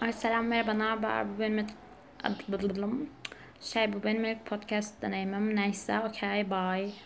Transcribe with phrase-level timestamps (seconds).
[0.00, 1.26] Ay selam merhaba ne haber?
[1.28, 1.66] Bu benim
[3.60, 5.56] şey bu benim ilk podcast deneyimim.
[5.56, 6.90] Neyse okey bye.